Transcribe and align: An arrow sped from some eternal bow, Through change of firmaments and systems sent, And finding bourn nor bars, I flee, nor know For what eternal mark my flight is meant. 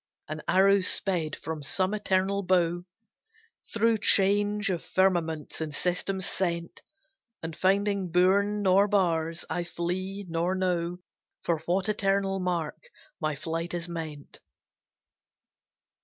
An 0.27 0.41
arrow 0.47 0.79
sped 0.81 1.35
from 1.35 1.61
some 1.61 1.93
eternal 1.93 2.41
bow, 2.41 2.85
Through 3.71 3.99
change 3.99 4.71
of 4.71 4.83
firmaments 4.83 5.61
and 5.61 5.71
systems 5.71 6.25
sent, 6.25 6.81
And 7.43 7.55
finding 7.55 8.09
bourn 8.09 8.63
nor 8.63 8.87
bars, 8.87 9.45
I 9.47 9.63
flee, 9.63 10.25
nor 10.27 10.55
know 10.55 10.97
For 11.43 11.59
what 11.67 11.87
eternal 11.87 12.39
mark 12.39 12.89
my 13.19 13.35
flight 13.35 13.75
is 13.75 13.87
meant. 13.87 14.39